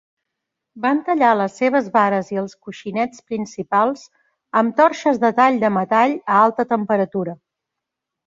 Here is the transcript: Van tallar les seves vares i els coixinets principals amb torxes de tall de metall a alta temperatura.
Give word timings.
Van 0.83 1.01
tallar 1.09 1.33
les 1.39 1.57
seves 1.61 1.89
vares 1.97 2.29
i 2.35 2.39
els 2.43 2.55
coixinets 2.69 3.19
principals 3.33 4.07
amb 4.61 4.75
torxes 4.79 5.21
de 5.25 5.33
tall 5.41 5.59
de 5.65 5.71
metall 5.77 6.15
a 6.33 6.39
alta 6.47 6.65
temperatura. 6.73 7.37